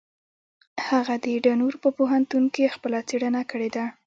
[0.87, 3.85] هغه د ډنور په پوهنتون کې خپله څېړنه کړې ده.